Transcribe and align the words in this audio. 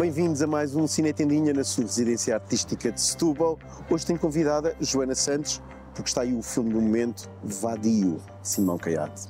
Bem-vindos 0.00 0.40
a 0.40 0.46
mais 0.46 0.74
um 0.74 0.86
Cine 0.86 1.12
Tendinha 1.12 1.52
na 1.52 1.62
sua 1.62 1.84
residência 1.84 2.34
artística 2.34 2.90
de 2.90 2.98
Setúbal. 2.98 3.58
Hoje 3.90 4.06
tenho 4.06 4.18
convidada 4.18 4.74
Joana 4.80 5.14
Santos, 5.14 5.60
porque 5.94 6.08
está 6.08 6.22
aí 6.22 6.32
o 6.32 6.40
filme 6.40 6.72
do 6.72 6.80
momento, 6.80 7.28
Vadio, 7.44 8.18
Simão 8.42 8.78
Caiate. 8.78 9.28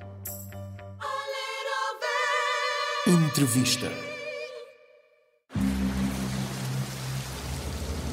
Entrevista. 3.04 3.90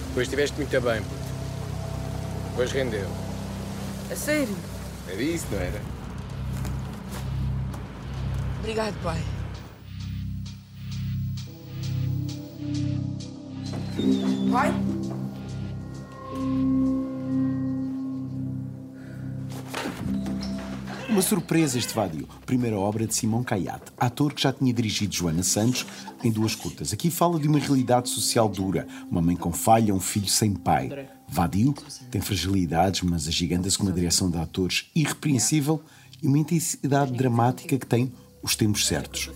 Depois 0.08 0.26
estiveste 0.26 0.58
muito 0.58 0.82
bem, 0.82 1.04
puto. 1.04 1.16
Depois 2.50 2.72
rendeu. 2.72 3.08
A 4.12 4.16
sério? 4.16 4.56
Era 5.08 5.22
isso, 5.22 5.46
não 5.52 5.60
era? 5.60 5.80
Obrigado, 8.62 8.96
pai. 9.04 9.37
Pai? 14.52 14.72
Uma 21.10 21.22
surpresa 21.24 21.80
este 21.80 21.96
Vadio, 21.96 22.28
primeira 22.46 22.78
obra 22.78 23.08
de 23.08 23.16
Simão 23.16 23.44
Caiate, 23.44 23.92
ator 23.98 24.34
que 24.34 24.42
já 24.44 24.54
tinha 24.54 24.72
dirigido 24.72 25.16
Joana 25.16 25.42
Santos 25.42 25.88
em 26.24 26.30
duas 26.30 26.54
curtas. 26.54 26.94
Aqui 26.94 27.10
fala 27.10 27.40
de 27.40 27.48
uma 27.48 27.58
realidade 27.58 28.10
social 28.10 28.48
dura, 28.48 28.88
uma 29.10 29.22
mãe 29.22 29.36
com 29.36 29.52
falha, 29.52 29.96
um 29.96 30.00
filho 30.00 30.28
sem 30.28 30.54
pai. 30.54 31.10
Vadio 31.28 31.74
tem 32.12 32.22
fragilidades, 32.22 33.02
mas 33.02 33.28
agiganta-se 33.28 33.80
com 33.80 33.84
uma 33.84 33.92
direção 33.92 34.30
de 34.30 34.38
atores 34.38 34.92
irrepreensível 34.96 35.82
e 36.22 36.28
uma 36.28 36.38
intensidade 36.38 37.14
dramática 37.14 37.80
que 37.80 37.86
tem 37.86 38.12
os 38.44 38.56
tempos 38.56 38.86
certos. 38.86 39.32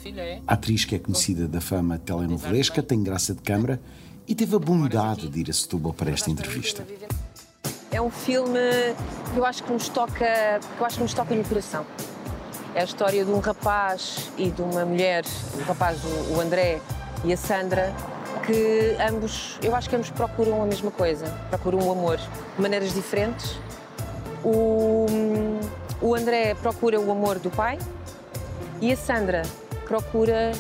A 0.45 0.53
atriz 0.53 0.85
que 0.85 0.94
é 0.94 1.00
conhecida 1.00 1.47
da 1.47 1.59
fama 1.59 1.97
telenovelesca 1.97 2.83
tem 2.83 3.02
graça 3.02 3.33
de 3.33 3.41
câmara 3.41 3.81
e 4.27 4.36
teve 4.36 4.55
a 4.55 4.59
bondade 4.59 5.27
de 5.27 5.39
ir 5.39 5.50
a 5.50 5.53
Setúbal 5.53 5.94
para 5.94 6.11
esta 6.11 6.30
entrevista. 6.30 6.86
É 7.91 8.02
um 8.02 8.09
filme 8.09 8.59
que 9.33 9.38
eu 9.38 9.45
acho 9.45 9.63
que 9.63 9.72
nos 9.72 9.89
toca, 9.89 10.59
que 10.59 10.80
eu 10.80 10.86
acho 10.86 10.97
que 10.97 11.03
nos 11.03 11.13
toca 11.13 11.36
no 11.36 11.44
coração. 11.44 11.86
É 12.73 12.81
a 12.81 12.83
história 12.83 13.25
de 13.25 13.31
um 13.31 13.39
rapaz 13.39 14.31
e 14.38 14.50
de 14.50 14.61
uma 14.61 14.86
mulher, 14.86 15.25
o 15.55 15.63
rapaz, 15.63 16.00
o 16.30 16.39
André 16.39 16.80
e 17.25 17.33
a 17.33 17.38
Sandra, 17.38 17.94
que 18.45 18.95
ambos, 19.02 19.59
eu 19.61 19.75
acho 19.75 19.89
que 19.89 19.95
ambos 19.95 20.09
procuram 20.09 20.63
a 20.63 20.66
mesma 20.66 20.89
coisa, 20.89 21.25
procuram 21.50 21.80
o 21.80 21.91
amor 21.91 22.17
de 22.17 22.61
maneiras 22.61 22.94
diferentes. 22.94 23.59
O, 24.44 25.06
o 26.02 26.16
André 26.16 26.56
procura 26.56 27.00
o 27.00 27.11
amor 27.11 27.39
do 27.39 27.52
pai 27.52 27.78
e 28.80 28.91
a 28.91 28.95
Sandra 28.95 29.44
procura 29.85 30.53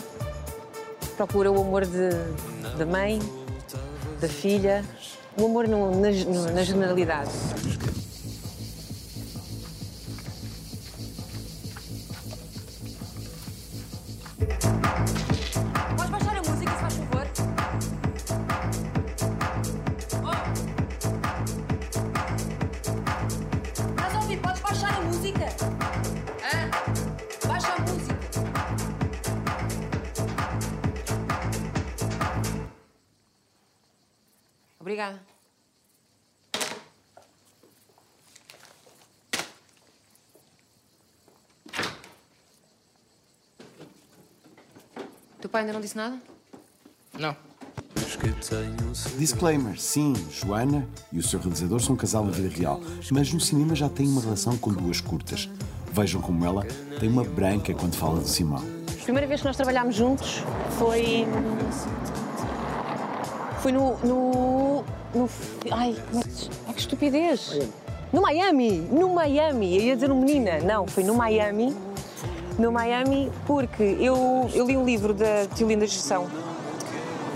procura 1.15 1.51
o 1.51 1.61
amor 1.61 1.85
de, 1.85 2.09
da 2.77 2.85
mãe, 2.85 3.19
da 4.21 4.29
filha, 4.29 4.85
o 5.35 5.45
amor 5.45 5.67
no, 5.67 5.99
na, 5.99 6.11
no, 6.11 6.51
na 6.53 6.63
generalidade. 6.63 7.31
Baixar 24.63 24.95
a 24.95 25.01
música, 25.01 25.47
Obrigada. 34.91 35.21
Teu 45.39 45.49
pai 45.49 45.61
ainda 45.61 45.71
não 45.71 45.79
disse 45.79 45.95
nada? 45.95 46.21
Não. 47.17 47.33
Disclaimer: 49.17 49.79
sim, 49.79 50.13
Joana 50.29 50.85
e 51.09 51.19
o 51.19 51.23
seu 51.23 51.39
realizador 51.39 51.79
são 51.79 51.95
um 51.95 51.97
casal 51.97 52.25
na 52.25 52.31
vida 52.31 52.49
real, 52.49 52.81
mas 53.11 53.31
no 53.31 53.39
cinema 53.39 53.73
já 53.73 53.87
têm 53.87 54.09
uma 54.09 54.19
relação 54.19 54.57
com 54.57 54.73
duas 54.73 54.99
curtas. 54.99 55.49
Vejam 55.93 56.21
como 56.21 56.43
ela 56.43 56.65
tem 56.99 57.07
uma 57.07 57.23
branca 57.23 57.73
quando 57.73 57.95
fala 57.95 58.19
de 58.21 58.29
Simão. 58.29 58.61
A 58.89 59.03
primeira 59.03 59.25
vez 59.25 59.39
que 59.39 59.47
nós 59.47 59.55
trabalhámos 59.55 59.95
juntos 59.95 60.43
foi. 60.77 61.25
Foi 63.61 63.71
no. 63.71 63.95
no, 64.03 64.83
no 65.13 65.25
é 65.25 65.29
que, 65.61 65.71
ai, 65.71 65.95
que 66.73 66.79
estupidez! 66.79 67.59
No 68.11 68.21
Miami! 68.21 68.79
No 68.91 69.13
Miami! 69.13 69.77
Eu 69.77 69.83
ia 69.83 69.95
dizer 69.95 70.09
no 70.09 70.15
Menina. 70.15 70.59
Não, 70.59 70.87
foi 70.87 71.03
no 71.03 71.13
Miami. 71.13 71.75
No 72.57 72.71
Miami, 72.71 73.31
porque 73.45 73.83
eu, 73.99 74.49
eu 74.53 74.65
li 74.65 74.75
um 74.75 74.83
livro 74.83 75.13
da 75.13 75.45
Tiolinda 75.55 75.85
Gestão 75.85 76.27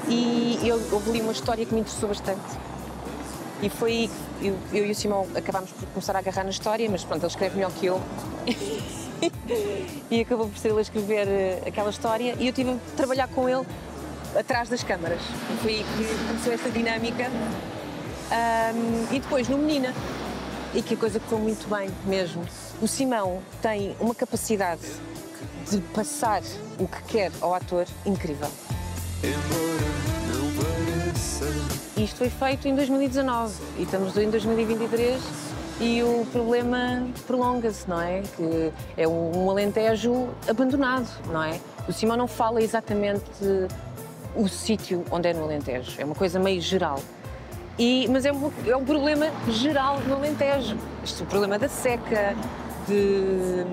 e 0.08 0.60
eu, 0.64 0.80
eu 0.92 1.02
li 1.12 1.22
uma 1.22 1.32
história 1.32 1.66
que 1.66 1.74
me 1.74 1.82
interessou 1.82 2.10
bastante. 2.10 2.42
E 3.62 3.70
foi 3.70 4.10
eu, 4.42 4.58
eu 4.74 4.86
e 4.86 4.92
o 4.92 4.96
Simão 4.96 5.28
acabámos 5.36 5.72
por 5.72 5.88
começar 5.90 6.16
a 6.16 6.20
agarrar 6.20 6.44
na 6.44 6.50
história, 6.50 6.90
mas 6.90 7.04
pronto, 7.04 7.22
ele 7.22 7.28
escreve 7.28 7.56
melhor 7.56 7.72
que 7.72 7.86
eu. 7.86 8.02
e 10.12 10.22
acabou 10.22 10.48
por 10.50 10.58
ser 10.58 10.70
ele 10.70 10.80
a 10.80 10.82
escrever 10.82 11.28
eh, 11.28 11.62
aquela 11.68 11.90
história 11.90 12.36
e 12.38 12.48
eu 12.48 12.54
tive 12.54 12.72
a 12.72 12.78
trabalhar 12.98 13.28
com 13.30 13.48
ele 13.48 13.66
atrás 14.38 14.70
das 14.70 14.84
câmaras. 14.84 15.22
Foi 15.62 15.76
aí 15.76 15.84
que 15.84 16.28
começou 16.28 16.54
esta 16.54 16.70
dinâmica. 16.70 17.30
Ahm, 18.32 19.16
e 19.16 19.20
depois 19.20 19.48
no 19.48 19.58
Menina, 19.58 19.94
e 20.74 20.82
que 20.82 20.96
a 20.96 20.98
coisa 20.98 21.20
correu 21.20 21.40
muito 21.40 21.70
bem 21.70 21.90
mesmo. 22.06 22.44
O 22.82 22.88
Simão 22.88 23.42
tem 23.62 23.96
uma 24.00 24.14
capacidade 24.14 24.82
de 25.70 25.80
passar 25.94 26.42
o 26.78 26.88
que 26.88 27.02
quer 27.04 27.32
ao 27.40 27.54
ator 27.54 27.86
incrível. 28.06 28.50
Isto 31.98 32.18
foi 32.18 32.30
feito 32.30 32.68
em 32.68 32.76
2019 32.76 33.54
e 33.80 33.84
estamos 33.84 34.18
em 34.18 34.30
2023 34.30 35.22
e 35.80 36.04
o 36.04 36.26
problema 36.32 37.08
prolonga-se, 37.26 37.90
não 37.90 38.02
é? 38.02 38.22
Que 38.22 38.72
é 38.98 39.08
um, 39.08 39.46
um 39.46 39.50
alentejo 39.50 40.30
abandonado, 40.48 41.10
não 41.28 41.42
é? 41.42 41.60
O 41.88 41.94
Simão 41.94 42.18
não 42.18 42.28
fala 42.28 42.62
exatamente 42.62 43.24
o 44.36 44.48
sítio 44.48 45.04
onde 45.12 45.30
é 45.30 45.34
no 45.34 45.44
Alentejo, 45.44 45.92
é 46.00 46.06
uma 46.06 46.16
coisa 46.16 46.40
meio 46.40 46.62
geral. 46.62 47.00
E, 47.78 48.08
mas 48.10 48.26
é 48.26 48.32
um, 48.32 48.52
é 48.68 48.76
um 48.76 48.86
problema 48.86 49.28
geral 49.50 50.00
no 50.08 50.16
Alentejo. 50.16 50.78
Este 51.04 51.22
é 51.22 51.26
o 51.26 51.28
problema 51.28 51.60
da 51.60 51.68
seca, 51.68 52.36
de, 52.88 53.64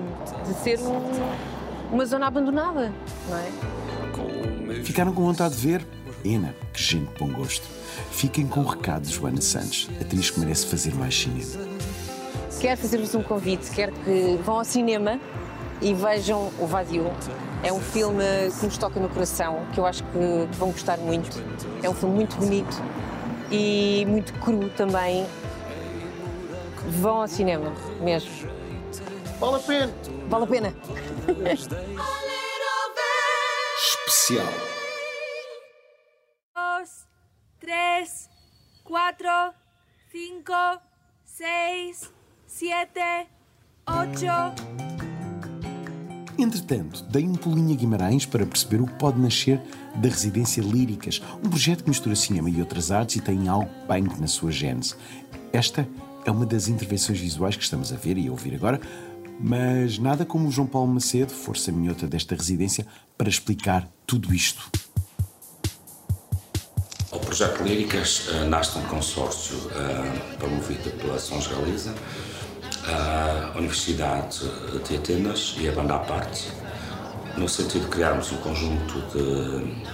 de 0.47 0.53
ser 0.61 0.79
um- 0.79 1.93
uma 1.93 2.05
zona 2.05 2.27
abandonada, 2.27 2.91
não 3.29 3.37
é? 3.37 4.83
Ficaram 4.83 5.13
com 5.13 5.23
vontade 5.23 5.55
de 5.55 5.67
ver? 5.67 5.85
Ena, 6.25 6.55
que 6.73 6.81
gente 6.81 7.11
de 7.13 7.19
bom 7.19 7.27
gosto. 7.31 7.65
Fiquem 8.11 8.47
com 8.47 8.61
o 8.61 8.65
recado 8.65 9.03
de 9.03 9.13
Joana 9.13 9.41
Santos, 9.41 9.89
atriz 10.01 10.29
que 10.31 10.39
merece 10.39 10.65
fazer 10.65 10.93
mais 10.95 11.15
cinema. 11.15 11.73
Quero 12.59 12.79
fazer-vos 12.79 13.13
um 13.13 13.21
convite, 13.21 13.69
quero 13.71 13.91
que 13.91 14.39
vão 14.43 14.57
ao 14.59 14.63
cinema 14.65 15.19
e 15.83 15.93
vejam 15.93 16.51
o 16.57 16.65
Vadio. 16.65 17.11
É 17.61 17.71
um 17.71 17.79
filme 17.79 18.23
que 18.59 18.65
nos 18.65 18.77
toca 18.77 18.99
no 18.99 19.09
coração, 19.09 19.65
que 19.73 19.79
eu 19.79 19.85
acho 19.85 20.03
que 20.03 20.47
vão 20.57 20.71
gostar 20.71 20.97
muito. 20.97 21.43
É 21.83 21.89
um 21.89 21.93
filme 21.93 22.15
muito 22.15 22.35
bonito 22.37 22.81
e 23.51 24.05
muito 24.07 24.33
cru 24.39 24.69
também. 24.69 25.27
Vão 26.99 27.21
ao 27.21 27.27
cinema, 27.27 27.71
mesmo. 28.01 28.49
Vale 29.39 29.55
a 29.55 29.59
pena! 29.59 29.93
Vale 30.29 30.43
a 30.43 30.47
pena. 30.47 30.73
Especial. 33.77 34.47
dos, 36.83 37.07
tres, 37.59 38.29
cuatro, 38.83 39.53
cinco, 40.11 40.81
seis, 41.23 42.11
siete, 42.45 43.27
ocho. 43.87 44.82
Entretanto, 46.37 47.03
dei 47.09 47.25
um 47.25 47.35
pulinho 47.35 47.73
a 47.73 47.77
Guimarães 47.77 48.25
para 48.25 48.45
perceber 48.45 48.81
o 48.81 48.87
que 48.87 48.93
pode 48.93 49.19
nascer 49.19 49.61
da 49.95 50.09
Residência 50.09 50.61
Líricas, 50.61 51.21
um 51.43 51.49
projeto 51.49 51.83
que 51.83 51.89
mistura 51.89 52.15
cinema 52.15 52.49
e 52.49 52.59
outras 52.59 52.91
artes 52.91 53.17
e 53.17 53.21
tem 53.21 53.47
algo 53.47 53.69
punk 53.87 54.19
na 54.19 54.27
sua 54.27 54.51
gênese. 54.51 54.95
Esta 55.51 55.87
é 56.25 56.31
uma 56.31 56.45
das 56.45 56.67
intervenções 56.67 57.19
visuais 57.19 57.55
que 57.55 57.63
estamos 57.63 57.93
a 57.93 57.95
ver 57.95 58.17
e 58.17 58.27
a 58.27 58.31
ouvir 58.31 58.55
agora, 58.55 58.81
mas 59.39 59.99
nada 59.99 60.25
como 60.25 60.47
o 60.47 60.51
João 60.51 60.67
Paulo 60.67 60.91
Macedo, 60.91 61.31
força 61.31 61.71
minhota 61.71 62.07
desta 62.07 62.35
residência, 62.35 62.87
para 63.17 63.29
explicar 63.29 63.87
tudo 64.07 64.33
isto. 64.33 64.71
O 67.11 67.19
projeto 67.19 67.61
Líricas 67.63 68.27
eh, 68.29 68.45
nasce 68.45 68.77
num 68.77 68.85
consórcio 68.85 69.55
eh, 69.71 70.35
promovido 70.37 70.89
pela 70.91 71.19
Sons 71.19 71.45
Galiza, 71.47 71.93
a 72.85 73.22
Universidade 73.55 74.39
de 74.87 74.95
Atenas 74.95 75.55
e 75.59 75.67
a 75.67 75.71
Banda 75.71 75.95
à 75.95 75.99
Parte, 75.99 76.51
no 77.37 77.47
sentido 77.47 77.83
de 77.83 77.89
criarmos 77.89 78.31
um 78.31 78.37
conjunto 78.37 79.01
de 79.11 79.93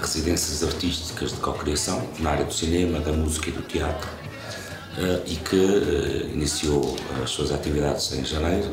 residências 0.00 0.62
artísticas 0.62 1.32
de 1.32 1.38
co-criação 1.38 2.06
na 2.18 2.30
área 2.30 2.44
do 2.44 2.52
cinema, 2.52 3.00
da 3.00 3.12
música 3.12 3.50
e 3.50 3.52
do 3.52 3.62
teatro 3.62 4.08
e 5.26 5.36
que 5.36 6.30
iniciou 6.32 6.96
as 7.22 7.30
suas 7.30 7.52
atividades 7.52 8.12
em 8.12 8.24
janeiro 8.24 8.70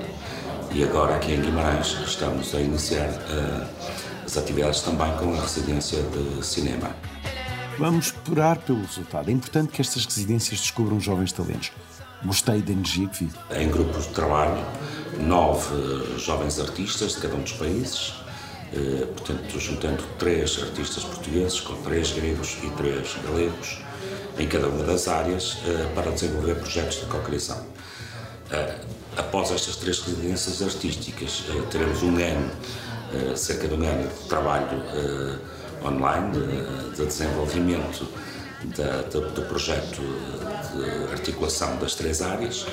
e 0.72 0.84
agora 0.84 1.16
aqui 1.16 1.34
em 1.34 1.42
Guimarães 1.42 1.98
estamos 2.06 2.56
a 2.56 2.62
iniciar 2.62 3.10
as 4.26 4.38
atividades 4.38 4.82
também 4.82 5.16
com 5.18 5.34
a 5.34 5.42
residência 5.42 6.02
de 6.02 6.46
cinema. 6.46 6.96
Vamos 7.78 8.08
esperar 8.08 8.58
pelo 8.60 8.82
resultado. 8.82 9.30
É 9.30 9.32
importante 9.34 9.72
que 9.72 9.82
estas 9.82 10.06
residências 10.06 10.60
descubram 10.60 11.00
jovens 11.00 11.32
talentos. 11.32 11.72
Gostei 12.26 12.62
da 12.62 12.72
energia 12.72 13.08
que 13.10 13.26
vi. 13.26 13.32
Em 13.52 13.70
grupos 13.70 14.08
de 14.08 14.14
trabalho, 14.14 14.64
nove 15.20 16.18
jovens 16.18 16.58
artistas 16.58 17.16
de 17.16 17.22
cada 17.22 17.36
um 17.36 17.42
dos 17.42 17.52
países, 17.52 18.14
eh, 18.72 19.06
portanto, 19.08 19.60
juntando 19.60 20.02
três 20.18 20.58
artistas 20.62 21.04
portugueses 21.04 21.60
com 21.60 21.76
três 21.84 22.12
gregos 22.14 22.58
e 22.64 22.70
três 22.72 23.18
galegos 23.26 23.80
em 24.40 24.48
cada 24.48 24.68
uma 24.68 24.86
das 24.86 25.10
áreas 25.10 25.58
eh, 25.68 25.92
para 25.94 26.12
desenvolver 26.12 26.56
projetos 26.56 27.02
de 27.02 27.08
cocriação. 27.08 27.62
Eh, 28.52 28.76
após 29.18 29.52
estas 29.52 29.76
três 29.76 30.00
residências 30.00 30.62
artísticas, 30.62 31.44
teremos 31.70 32.02
um 32.04 32.16
ano, 32.16 32.50
cerca 33.36 33.68
de 33.68 33.74
um 33.76 33.84
ano 33.86 34.08
de 34.08 34.30
trabalho 34.30 34.82
online, 35.86 36.32
de 36.96 37.06
desenvolvimento 37.06 38.08
do 38.66 39.42
projeto 39.48 40.02
de 40.74 41.12
articulação 41.12 41.78
das 41.78 41.96
três 41.96 42.22
áreas 42.22 42.66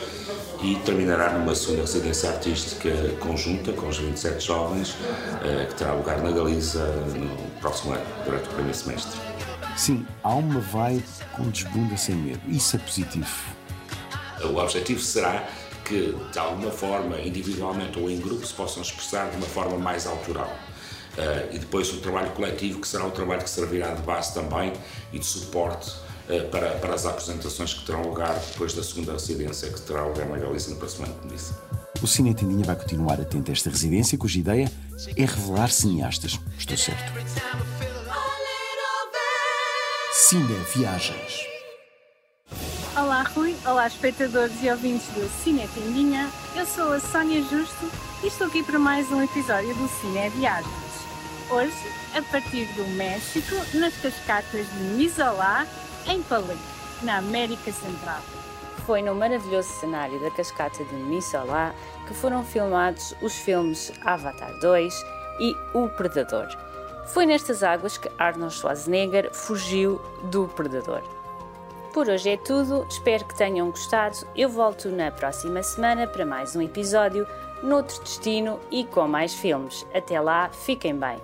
e 0.62 0.76
terminará 0.84 1.32
numa 1.32 1.54
segunda 1.54 1.82
residência 1.82 2.30
artística 2.30 2.90
conjunta 3.20 3.72
com 3.72 3.88
os 3.88 3.98
27 3.98 4.44
jovens, 4.44 4.96
eh, 5.42 5.66
que 5.66 5.74
terá 5.74 5.94
lugar 5.94 6.18
na 6.22 6.30
Galiza 6.30 6.84
no 6.84 7.50
próximo 7.60 7.94
ano, 7.94 8.04
durante 8.24 8.44
o 8.44 8.52
primeiro 8.52 8.76
semestre. 8.76 9.18
Sim, 9.76 10.06
há 10.22 10.34
uma 10.34 10.60
vibe 10.60 11.04
com 11.34 11.48
desbunda 11.48 11.96
sem 11.96 12.14
medo. 12.14 12.40
Isso 12.48 12.76
é 12.76 12.78
positivo. 12.78 13.26
O 14.44 14.56
objetivo 14.56 15.00
será 15.00 15.48
que, 15.84 16.14
de 16.30 16.38
alguma 16.38 16.70
forma, 16.70 17.18
individualmente 17.20 17.98
ou 17.98 18.10
em 18.10 18.18
grupo, 18.18 18.46
se 18.46 18.52
possam 18.52 18.82
expressar 18.82 19.30
de 19.30 19.36
uma 19.36 19.46
forma 19.46 19.78
mais 19.78 20.06
autoral. 20.06 20.50
Uh, 21.16 21.54
e 21.54 21.58
depois 21.58 21.92
o 21.92 21.98
trabalho 21.98 22.30
coletivo, 22.30 22.80
que 22.80 22.86
será 22.86 23.04
o 23.04 23.10
trabalho 23.10 23.42
que 23.42 23.50
servirá 23.50 23.92
de 23.94 24.02
base 24.02 24.32
também 24.32 24.72
e 25.12 25.18
de 25.18 25.26
suporte 25.26 25.92
para, 26.50 26.70
para 26.72 26.94
as 26.94 27.06
apresentações 27.06 27.74
que 27.74 27.84
terão 27.84 28.02
lugar 28.02 28.34
depois 28.52 28.72
da 28.72 28.82
segunda 28.82 29.12
residência, 29.12 29.70
que 29.70 29.80
terá 29.80 30.04
lugar 30.04 30.26
na 30.28 30.38
Galícia 30.38 30.72
no 30.72 30.76
próximo 30.78 31.06
ano, 31.06 31.14
como 31.14 31.32
disse. 31.32 31.52
O 32.02 32.06
Cine 32.06 32.34
Tendinha 32.34 32.64
vai 32.64 32.76
continuar 32.76 33.20
atento 33.20 33.50
a 33.50 33.52
esta 33.52 33.68
residência, 33.68 34.16
cuja 34.16 34.38
ideia 34.38 34.70
é 35.16 35.24
revelar 35.24 35.70
cineastas. 35.70 36.38
Estou 36.58 36.76
certo. 36.76 37.12
Cine 40.12 40.54
Viagens. 40.74 41.50
Olá 42.96 43.22
Rui, 43.22 43.56
olá 43.66 43.86
espectadores 43.86 44.52
e 44.62 44.70
ouvintes 44.70 45.06
do 45.08 45.28
Cine 45.42 45.68
Tendinha. 45.68 46.30
Eu 46.54 46.66
sou 46.66 46.92
a 46.92 47.00
Sónia 47.00 47.42
Justo 47.42 47.90
e 48.22 48.26
estou 48.26 48.46
aqui 48.46 48.62
para 48.62 48.78
mais 48.78 49.10
um 49.10 49.22
episódio 49.22 49.74
do 49.74 49.88
Cine 50.00 50.28
Viagens. 50.30 50.90
Hoje, 51.50 51.72
a 52.14 52.22
partir 52.22 52.66
do 52.74 52.86
México, 52.96 53.54
nas 53.74 53.94
cascatas 53.96 54.66
de 54.66 54.82
Misolá, 54.96 55.66
em 56.06 56.22
Palenque, 56.22 56.58
na 57.02 57.18
América 57.18 57.72
Central. 57.72 58.20
Foi 58.86 59.02
no 59.02 59.14
maravilhoso 59.14 59.68
cenário 59.68 60.20
da 60.20 60.30
cascata 60.30 60.84
de 60.84 60.94
Misolá 60.94 61.74
que 62.06 62.14
foram 62.14 62.44
filmados 62.44 63.14
os 63.22 63.34
filmes 63.34 63.92
Avatar 64.04 64.58
2 64.60 65.06
e 65.40 65.54
O 65.74 65.88
Predador. 65.88 66.48
Foi 67.06 67.26
nestas 67.26 67.62
águas 67.62 67.98
que 67.98 68.10
Arnold 68.18 68.54
Schwarzenegger 68.54 69.30
fugiu 69.32 70.00
do 70.24 70.48
Predador. 70.48 71.02
Por 71.92 72.08
hoje 72.08 72.30
é 72.30 72.36
tudo, 72.36 72.86
espero 72.88 73.24
que 73.24 73.36
tenham 73.36 73.70
gostado. 73.70 74.16
Eu 74.36 74.48
volto 74.48 74.88
na 74.88 75.10
próxima 75.10 75.62
semana 75.62 76.06
para 76.06 76.24
mais 76.24 76.54
um 76.54 76.62
episódio, 76.62 77.26
noutro 77.62 78.00
destino 78.02 78.60
e 78.70 78.84
com 78.84 79.08
mais 79.08 79.34
filmes. 79.34 79.84
Até 79.92 80.20
lá, 80.20 80.50
fiquem 80.50 80.96
bem. 80.96 81.18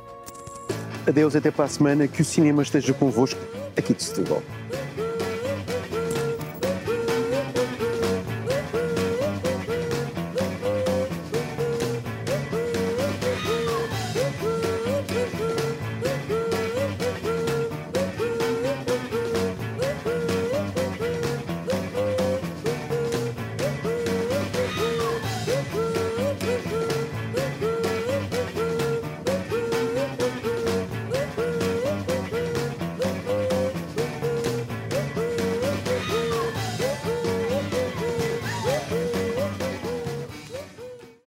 Adeus, 1.07 1.37
até 1.37 1.53
para 1.53 1.67
a 1.67 1.69
semana. 1.69 2.09
Que 2.09 2.23
o 2.23 2.25
cinema 2.25 2.63
esteja 2.63 2.93
convosco 2.93 3.41
aqui 3.77 3.95
de 3.95 4.03
Setúbal. 4.03 4.43